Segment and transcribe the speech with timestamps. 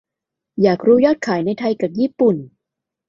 [0.61, 2.35] อยากรู้ยอดขาย ในไทยกับญี่ปุ่น